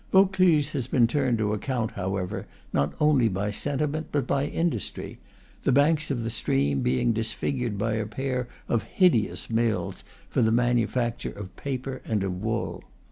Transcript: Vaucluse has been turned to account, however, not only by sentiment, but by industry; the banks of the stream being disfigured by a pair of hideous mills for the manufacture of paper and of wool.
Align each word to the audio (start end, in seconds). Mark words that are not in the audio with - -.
Vaucluse 0.11 0.69
has 0.71 0.87
been 0.87 1.05
turned 1.05 1.37
to 1.37 1.53
account, 1.53 1.91
however, 1.91 2.47
not 2.73 2.95
only 2.99 3.29
by 3.29 3.51
sentiment, 3.51 4.07
but 4.11 4.25
by 4.25 4.47
industry; 4.47 5.19
the 5.61 5.71
banks 5.71 6.09
of 6.09 6.23
the 6.23 6.29
stream 6.31 6.81
being 6.81 7.13
disfigured 7.13 7.77
by 7.77 7.93
a 7.93 8.07
pair 8.07 8.47
of 8.67 8.81
hideous 8.81 9.47
mills 9.51 10.03
for 10.27 10.41
the 10.41 10.51
manufacture 10.51 11.29
of 11.31 11.55
paper 11.55 12.01
and 12.03 12.23
of 12.23 12.41
wool. 12.41 12.83